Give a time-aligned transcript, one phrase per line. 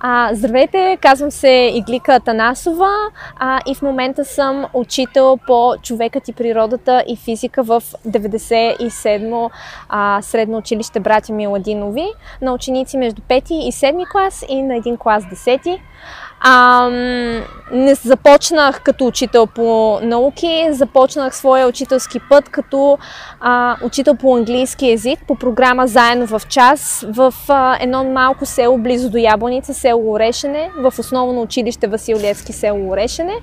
[0.00, 2.90] А, здравейте, казвам се Иглика Танасова
[3.36, 9.50] а, и в момента съм учител по човекът и природата и физика в 97-мо
[9.88, 12.06] а, средно училище Братя Миладинови
[12.42, 15.78] на ученици между 5 и 7 клас и на един клас 10.
[16.40, 16.88] А,
[17.72, 22.98] не започнах като учител по науки, започнах своя учителски път като
[23.40, 28.78] а, учител по английски язик по програма Заедно в час в а, едно малко село
[28.78, 33.34] близо до Ябланица, село Орешене, в основно училище Васил Левски, село Орешене.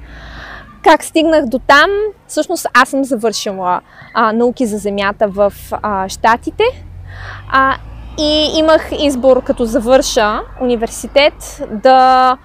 [0.83, 1.89] Как стигнах до там?
[2.27, 3.81] Всъщност аз съм завършила
[4.13, 6.63] а, науки за земята в а, Штатите.
[7.51, 7.77] А,
[8.17, 12.37] и имах избор като завърша университет да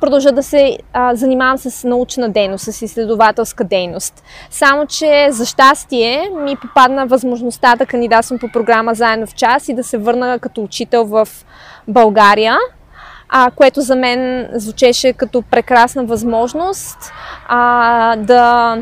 [0.00, 4.22] продължа да се а, занимавам с научна дейност, с изследователска дейност.
[4.50, 9.74] Само, че за щастие ми попадна възможността да кандидатствам по програма Заедно в час и
[9.74, 11.28] да се върна като учител в
[11.88, 12.56] България,
[13.28, 17.12] а, което за мен звучеше като прекрасна възможност
[17.48, 18.76] а, да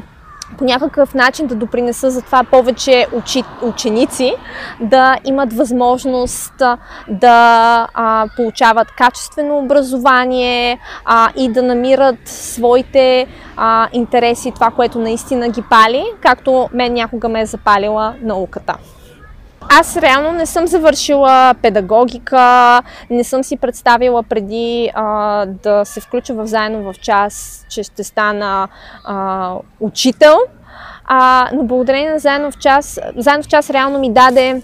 [0.58, 4.34] по някакъв начин да допринеса за това повече учи, ученици
[4.80, 6.62] да имат възможност
[7.08, 15.48] да а, получават качествено образование а, и да намират своите а, интереси, това, което наистина
[15.48, 18.76] ги пали, както мен някога ме е запалила науката.
[19.80, 26.34] Аз реално не съм завършила педагогика, не съм си представила преди а, да се включа
[26.34, 28.68] в заедно в час, че ще стана
[29.04, 30.36] а, учител.
[31.04, 34.62] А, но благодарение на заедно в час, заедно в час реално ми даде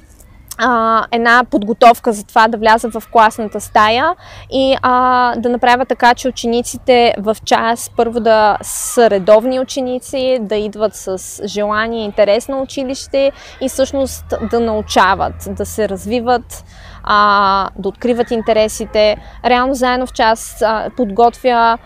[0.61, 4.15] а, една подготовка за това да вляза в класната стая
[4.53, 10.57] и а, да направя така, че учениците в час първо да са редовни ученици, да
[10.57, 16.65] идват с желание и интерес на училище и всъщност да научават, да се развиват,
[17.03, 19.17] а, да откриват интересите.
[19.45, 21.79] Реално заедно в час а, подготвя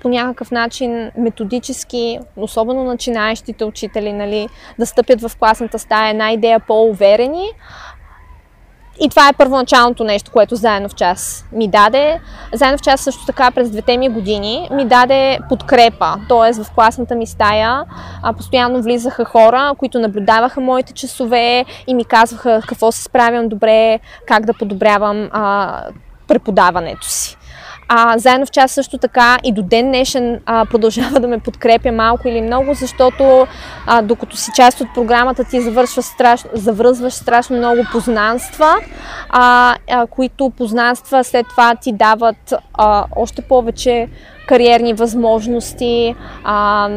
[0.00, 6.60] по някакъв начин методически, особено начинаещите учители, нали, да стъпят в класната стая една идея
[6.60, 7.48] по-уверени,
[9.00, 12.20] и това е първоначалното нещо, което заедно в час ми даде.
[12.54, 16.16] Заедно в час също така през двете ми години ми даде подкрепа.
[16.28, 17.84] Тоест в класната ми стая
[18.36, 24.46] постоянно влизаха хора, които наблюдаваха моите часове и ми казваха какво се справям добре, как
[24.46, 25.78] да подобрявам а,
[26.28, 27.36] преподаването си.
[27.88, 31.92] А, заедно в час също така и до ден днешен а, продължава да ме подкрепя
[31.92, 33.46] малко или много, защото
[33.86, 38.74] а, докато си част от програмата ти завършваш страшно, завръзваш страшно много познанства,
[39.28, 44.08] а, а, които познанства след това ти дават а, още повече
[44.46, 46.88] кариерни възможности, а,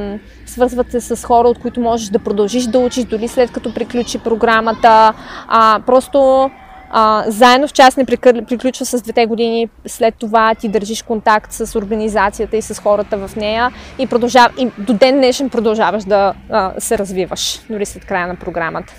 [0.45, 4.17] свързват се с хора, от които можеш да продължиш да учиш дори след като приключи
[4.19, 5.13] програмата.
[5.47, 6.49] А, просто
[6.97, 11.75] а, заедно в час не приключва с двете години, след това ти държиш контакт с
[11.75, 14.47] организацията и с хората в нея и, продължав...
[14.57, 18.93] и до ден днешен продължаваш да а, се развиваш, дори след края на програмата.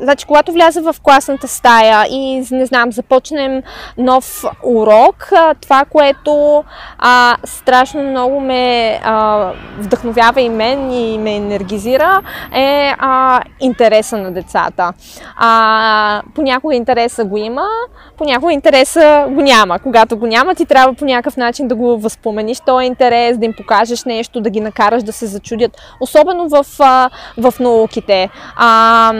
[0.00, 3.62] Значи, когато вляза в класната стая и, не знам, започнем
[3.98, 6.64] нов урок, това, което
[6.98, 12.20] а, страшно много ме а, вдъхновява и мен и ме енергизира,
[12.54, 14.92] е а, интереса на децата.
[15.36, 17.66] А, понякога интереса го има,
[18.18, 19.78] понякога интереса го няма.
[19.78, 23.52] Когато го няма, ти трябва по някакъв начин да го възпомениш този интерес, да им
[23.56, 25.76] покажеш нещо, да ги накараш да се зачудят.
[26.00, 26.66] Особено в,
[27.38, 28.30] в науките.
[28.56, 29.12] А,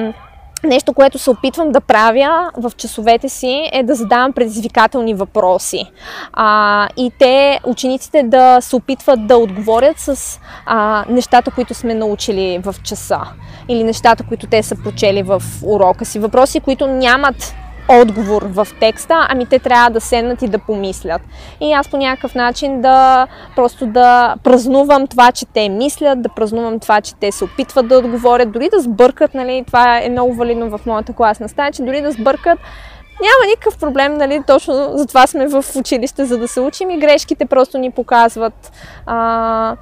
[0.65, 5.85] Нещо, което се опитвам да правя в часовете си е да задавам предизвикателни въпроси.
[6.33, 12.61] А, и те, учениците, да се опитват да отговорят с а, нещата, които сме научили
[12.65, 13.21] в часа.
[13.69, 16.19] Или нещата, които те са прочели в урока си.
[16.19, 17.55] Въпроси, които нямат
[17.89, 21.23] отговор в текста, ами те трябва да седнат и да помислят.
[21.61, 23.27] И аз по някакъв начин да
[23.57, 27.99] просто да празнувам това, че те мислят, да празнувам това, че те се опитват да
[27.99, 32.01] отговорят, дори да сбъркат, нали, това е много валидно в моята класна стая, че дори
[32.03, 32.59] да сбъркат,
[33.21, 37.47] няма никакъв проблем, нали, точно затова сме в училище, за да се учим и грешките
[37.47, 38.73] просто ни показват
[39.07, 39.77] а,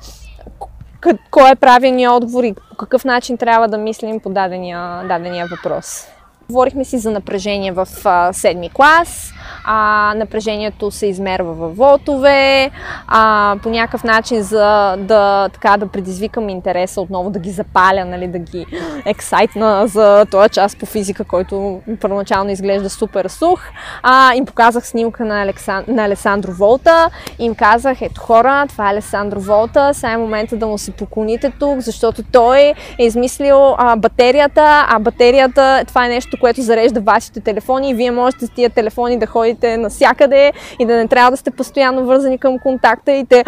[1.30, 6.06] кой е правилният отговор и по какъв начин трябва да мислим по дадения, дадения въпрос.
[6.50, 7.87] Говорихме си за напрежение в
[8.32, 9.32] седми клас,
[9.64, 12.70] а, напрежението се измерва във вотове,
[13.08, 18.28] а, по някакъв начин за да, така, да предизвикам интереса отново, да ги запаля, нали,
[18.28, 18.66] да ги
[19.04, 23.60] ексайтна за този час по физика, който първоначално изглежда супер сух.
[24.02, 25.84] А, им показах снимка на, Алексан...
[25.88, 30.66] на Алесандро Волта им казах, ето хора, това е Алесандро Волта, сега е момента да
[30.66, 36.37] му се поклоните тук, защото той е измислил а, батерията, а батерията това е нещо,
[36.40, 40.96] което зарежда вашите телефони и вие можете с тия телефони да ходите навсякъде и да
[40.96, 43.44] не трябва да сте постоянно вързани към контакта и те,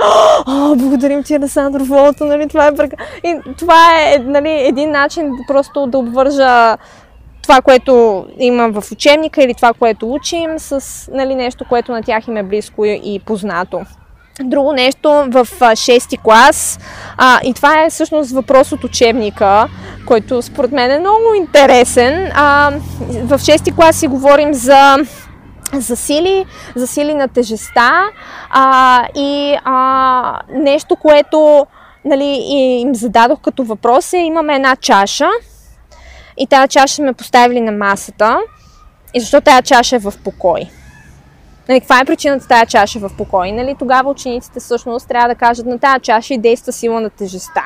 [0.49, 2.97] о, благодарим ти, Александър Волото, нали, това е бърка.
[3.25, 6.77] И това е нали, един начин просто да обвържа
[7.43, 12.29] това, което има в учебника или това, което учим, с нали, нещо, което на тях
[12.29, 13.81] им е близко и познато.
[14.45, 16.79] Друго нещо в 6-ти клас,
[17.17, 19.69] а, и това е всъщност въпрос от учебника,
[20.07, 22.31] който според мен е много интересен.
[22.35, 22.73] А,
[23.25, 24.97] в 6-ти клас си говорим за
[25.73, 28.11] за сили, за сили на тежеста
[28.51, 31.67] а, и а, нещо, което
[32.05, 32.25] нали,
[32.55, 35.29] им зададох като въпрос е имаме една чаша
[36.37, 38.39] и тази чаша сме поставили на масата
[39.15, 40.61] и защо тази чаша е в покой.
[41.69, 43.53] Нали, каква е причината тази чаша в покой?
[43.53, 47.63] Нали, тогава учениците всъщност трябва да кажат на тази чаша и действа сила на тежеста.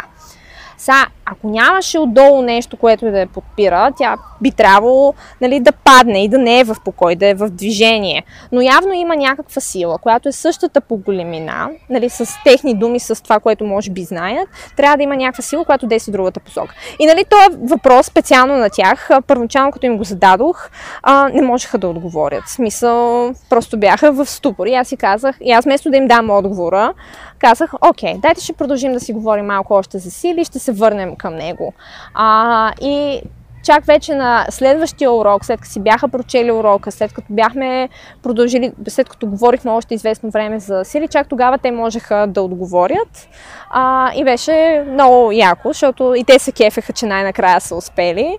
[0.83, 6.25] Са, ако нямаше отдолу нещо, което да я подпира, тя би трябвало нали, да падне
[6.25, 8.25] и да не е в покой, да е в движение.
[8.53, 13.23] Но явно има някаква сила, която е същата по големина, нали, с техни думи, с
[13.23, 16.75] това, което може би знаят, трябва да има някаква сила, която действа в другата посока.
[16.99, 20.71] И нали, този въпрос специално на тях, първоначално като им го зададох,
[21.03, 22.45] а, не можеха да отговорят.
[22.45, 24.67] В смисъл, просто бяха в ступор.
[24.67, 26.95] И аз си казах, и аз вместо да им дам отговора,
[27.43, 31.17] казах, окей, дайте ще продължим да си говорим малко още за сили, ще се върнем
[31.17, 31.73] към него.
[32.15, 33.23] А, и
[33.65, 37.89] чак вече на следващия урок, след като си бяха прочели урока, след като бяхме
[38.23, 43.29] продължили, след като говорихме още известно време за сили, чак тогава те можеха да отговорят.
[43.71, 48.39] А, и беше много яко, защото и те се кефеха, че най-накрая са успели.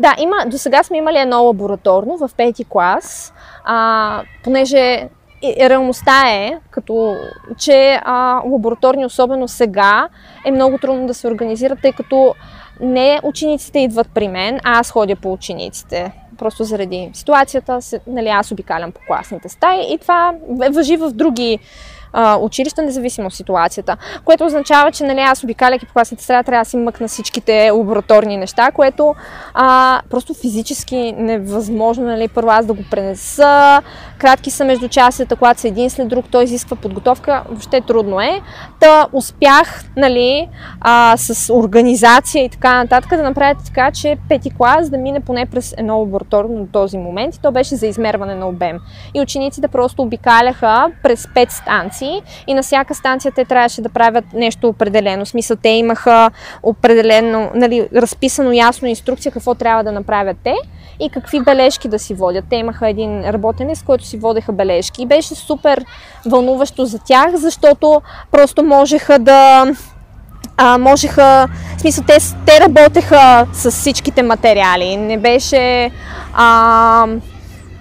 [0.00, 3.32] Да, има, до сега сме имали едно лабораторно в пети клас,
[3.64, 5.08] а, понеже
[5.60, 7.16] реалността е, като,
[7.58, 10.08] че а, лабораторни, особено сега,
[10.46, 12.34] е много трудно да се организират, тъй като
[12.80, 16.12] не учениците идват при мен, а аз ходя по учениците.
[16.38, 20.34] Просто заради ситуацията, нали, аз обикалям по класните стаи и това
[20.70, 21.58] въжи в други
[22.14, 22.38] а,
[22.82, 23.96] независимо от ситуацията.
[24.24, 28.36] Което означава, че нали, аз обикаляйки по класната среда, трябва да си мъкна всичките лабораторни
[28.36, 29.14] неща, което
[29.54, 33.82] а, просто физически невъзможно, нали, първо аз да го пренеса.
[34.18, 38.40] Кратки са между часите, когато са един след друг, той изисква подготовка, въобще трудно е.
[38.80, 40.48] Та успях, нали,
[40.80, 45.46] а, с организация и така нататък да направя така, че пети клас да мине поне
[45.46, 48.78] през едно лабораторно до този момент и то беше за измерване на обем.
[49.14, 53.88] И учениците просто обикаляха през пет станции станции и на всяка станция те трябваше да
[53.88, 55.24] правят нещо определено.
[55.24, 56.30] В смисъл, те имаха
[56.62, 60.54] определено, нали, разписано ясно инструкция какво трябва да направят те
[61.00, 62.44] и какви бележки да си водят.
[62.50, 65.84] Те имаха един работенец, който си водеха бележки и беше супер
[66.26, 69.66] вълнуващо за тях, защото просто можеха да
[70.56, 74.96] а, можеха, в смисъл, те, те работеха с всичките материали.
[74.96, 75.90] Не беше
[76.34, 77.06] а,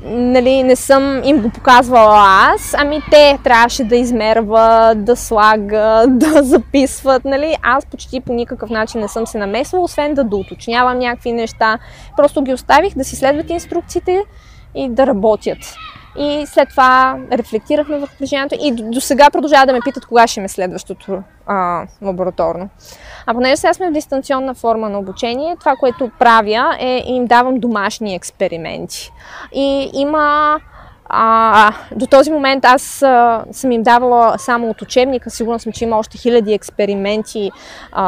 [0.05, 2.15] нали, не съм им го показвала
[2.53, 7.55] аз, ами те трябваше да измерват, да слагат, да записват, нали.
[7.61, 11.79] Аз почти по никакъв начин не съм се намесвала, освен да доуточнявам някакви неща.
[12.17, 14.23] Просто ги оставих да си следват инструкциите
[14.75, 15.75] и да работят.
[16.19, 20.27] И след това рефлектирахме върху движението и до, до сега продължава да ме питат кога
[20.27, 22.69] ще ме следващото а, лабораторно.
[23.25, 27.59] А понеже сега сме в дистанционна форма на обучение, това, което правя е им давам
[27.59, 29.11] домашни експерименти.
[29.53, 30.59] И има
[31.05, 35.83] а, до този момент аз а, съм им давала само от учебника, сигурна съм, че
[35.83, 37.51] има още хиляди експерименти
[37.91, 38.05] а,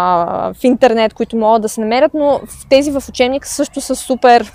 [0.54, 4.52] в интернет, които могат да се намерят, но тези в учебника също са супер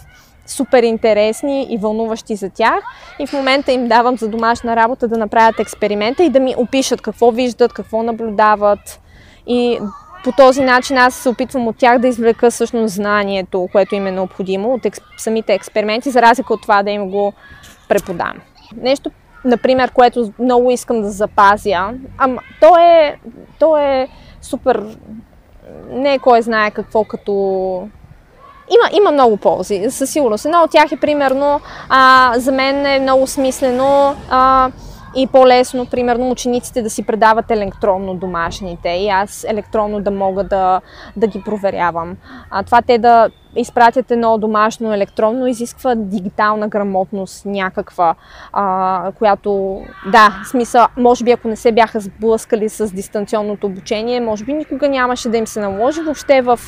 [0.50, 2.84] супер интересни и вълнуващи за тях.
[3.18, 7.00] И в момента им давам за домашна работа да направят експеримента и да ми опишат
[7.00, 9.00] какво виждат, какво наблюдават.
[9.46, 9.78] И
[10.24, 14.10] по този начин аз се опитвам от тях да извлека всъщност знанието, което им е
[14.10, 15.04] необходимо от експ...
[15.18, 17.32] самите експерименти, за разлика от това да им го
[17.88, 18.32] преподам.
[18.76, 19.10] Нещо,
[19.44, 23.16] например, което много искам да запазя, ама то е,
[23.58, 24.08] то е
[24.42, 24.96] супер,
[25.90, 27.88] не е кой знае какво като
[28.70, 30.44] има, има много ползи, със сигурност.
[30.44, 34.70] Едно от тях е примерно, а, за мен е много смислено а,
[35.16, 40.80] и по-лесно, примерно, учениците да си предават електронно домашните и аз електронно да мога да,
[41.16, 42.16] да ги проверявам.
[42.50, 48.14] А, това те да изпратят едно домашно електронно изисква дигитална грамотност някаква,
[48.52, 54.44] а, която, да, смисъл, може би ако не се бяха сблъскали с дистанционното обучение, може
[54.44, 56.60] би никога нямаше да им се наложи въобще в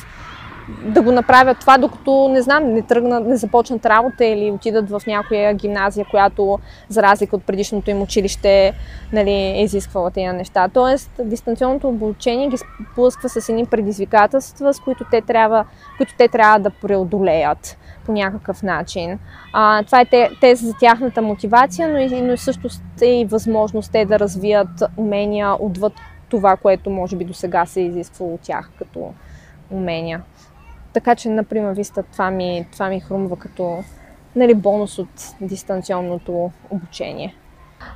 [0.85, 5.01] да го направят това, докато, не знам, не тръгнат, не започнат работа или отидат в
[5.07, 8.73] някоя гимназия, която, за разлика от предишното им училище,
[9.13, 10.67] нали, е изисквала тези неща.
[10.73, 12.57] Тоест, дистанционното обучение ги
[12.91, 15.65] сплъсква с едни предизвикателства, с които те трябва,
[15.97, 19.19] които те трябва да преодолеят по някакъв начин.
[19.53, 20.05] А, това е
[20.41, 22.67] те, за тяхната мотивация, но и, но и също
[23.01, 25.93] е и възможност те да развият умения отвъд
[26.29, 29.13] това, което може би до сега се е изисквало от тях като
[29.71, 30.21] умения.
[30.93, 33.83] Така че, например, Виста, това ми, това ми хрумва като
[34.35, 37.35] нали, бонус от дистанционното обучение.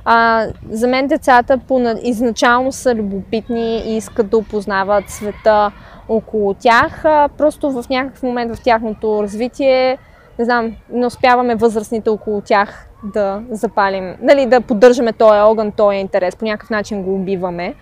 [0.04, 1.60] А, за мен децата
[2.02, 5.72] изначално са любопитни и искат да опознават света
[6.08, 7.04] около тях.
[7.04, 9.98] А, просто в някакъв момент в тяхното развитие,
[10.38, 15.96] не знам, не успяваме възрастните около тях да запалим, нали, да поддържаме този огън, този
[15.96, 17.74] интерес, по някакъв начин го убиваме.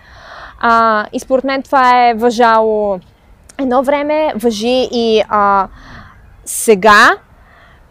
[0.59, 2.99] А, и според мен това е въжало
[3.59, 5.67] едно време, въжи и а,
[6.45, 7.17] сега.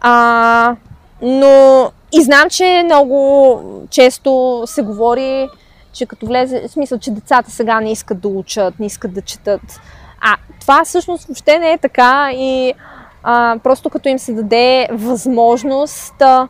[0.01, 0.77] А,
[1.23, 5.49] но и знам, че много често се говори,
[5.93, 9.23] че като влезе, в смисъл, че децата сега не искат да учат, не искат да
[9.23, 9.81] четат.
[10.21, 12.75] А това всъщност въобще не е така и
[13.23, 16.49] а, просто като им се даде възможност а,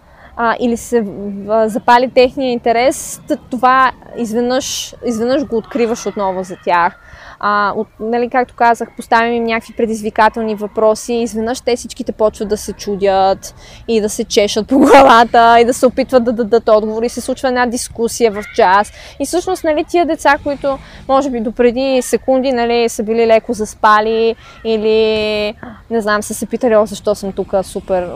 [0.60, 1.04] или се
[1.48, 7.00] а, запали техния интерес, това изведнъж, изведнъж го откриваш отново за тях
[7.40, 12.56] а, от, нали, както казах, поставим им някакви предизвикателни въпроси изведнъж те всичките почват да
[12.56, 13.54] се чудят
[13.88, 17.08] и да се чешат по главата и да се опитват да дадат отговори.
[17.08, 18.92] Се случва една дискусия в час.
[19.20, 20.78] И всъщност, нали, тия деца, които
[21.08, 25.54] може би допреди секунди, нали, са били леко заспали или,
[25.90, 28.06] не знам, са се питали, о, защо съм тук супер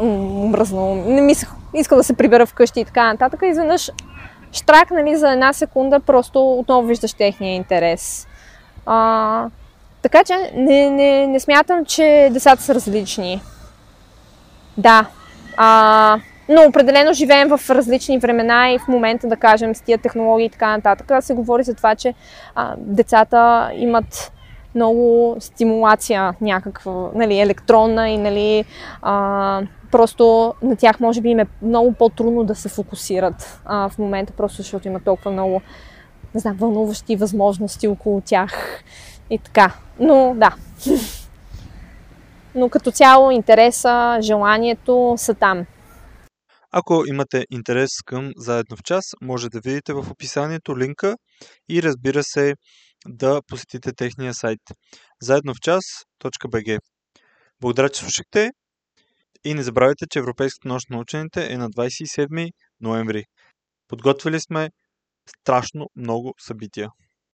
[0.51, 3.41] мръзнал, не мислех, искам да се прибера вкъщи и така нататък.
[3.45, 3.91] Изведнъж
[4.53, 8.29] штрак, нали, за една секунда просто отново виждаш техния интерес.
[8.87, 9.47] А,
[10.03, 13.43] така че не, не, не смятам, че децата са различни.
[14.77, 15.07] Да.
[15.57, 20.47] А, но определено живеем в различни времена и в момента, да кажем, с тия технологии
[20.47, 22.15] и така нататък, се говори за това, че
[22.55, 24.33] а, децата имат
[24.75, 28.65] много стимулация някаква, нали, електронна и нали,
[29.03, 33.99] а, просто на тях може би им е много по-трудно да се фокусират а, в
[33.99, 35.61] момента, просто защото има толкова много
[36.35, 38.83] не знам, вълнуващи възможности около тях
[39.31, 39.75] и така.
[39.99, 40.57] Но да.
[42.55, 45.67] Но като цяло интереса, желанието са там.
[46.73, 51.17] Ако имате интерес към Заедно в час, може да видите в описанието линка
[51.69, 52.55] и разбира се
[53.07, 54.61] да посетите техния сайт
[55.23, 56.79] заедно в час.bg.
[57.61, 58.51] Благодаря, че слушахте
[59.45, 63.25] и не забравяйте, че Европейската нощ на учените е на 27 ноември.
[63.89, 64.71] Подготвили сме
[65.29, 66.89] страшно много събития.